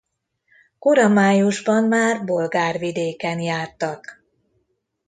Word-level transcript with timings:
Kora 0.79 1.07
májusban 1.07 1.83
már 1.83 2.25
bolgár 2.25 2.77
vidéken 2.79 3.39
jártak. 3.39 4.23